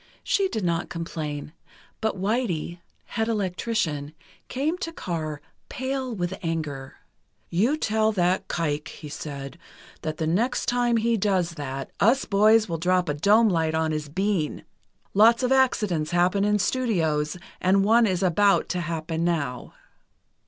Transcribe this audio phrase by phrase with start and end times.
[0.23, 1.53] She did not complain,
[2.01, 4.15] but "Whitey," head electrician,
[4.47, 6.95] came to Carr, pale with anger:
[7.51, 9.59] "You tell that kike," he said,
[10.01, 13.91] "that the next time he does that, us boys will drop a dome light on
[13.91, 14.63] his bean.
[15.13, 19.75] Lots of accidents happen in studios, and one is about to happen now."